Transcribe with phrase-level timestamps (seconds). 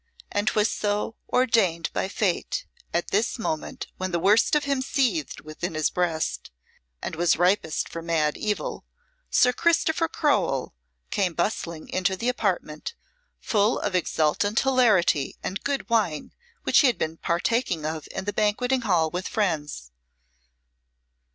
[0.31, 5.41] And 'twas so ordained by Fate, at this moment when the worst of him seethed
[5.41, 6.49] within his breast,
[7.03, 8.83] and was ripest for mad evil,
[9.29, 10.73] Sir Christopher Crowell
[11.11, 12.95] came bustling into the apartment,
[13.39, 16.33] full of exultant hilarity and good wine
[16.63, 19.91] which he had been partaking of in the banqueting hall with friends.